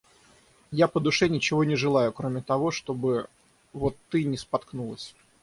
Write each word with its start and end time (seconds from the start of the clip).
Я 0.71 0.87
по 0.87 0.99
душе 0.99 1.29
ничего 1.29 1.63
не 1.63 1.75
желаю, 1.75 2.11
кроме 2.11 2.41
того, 2.41 2.71
чтобы 2.71 3.27
вот 3.71 3.95
ты 4.09 4.23
не 4.23 4.35
споткнулась. 4.35 5.13